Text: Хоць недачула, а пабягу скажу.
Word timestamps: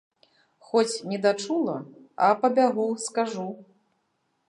Хоць 0.69 0.93
недачула, 1.11 1.77
а 2.29 2.33
пабягу 2.41 2.91
скажу. 3.09 3.49